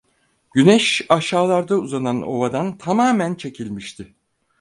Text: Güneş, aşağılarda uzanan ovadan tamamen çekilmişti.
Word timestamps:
Güneş, 0.53 1.05
aşağılarda 1.09 1.75
uzanan 1.79 2.21
ovadan 2.21 2.77
tamamen 2.77 3.35
çekilmişti. 3.35 4.15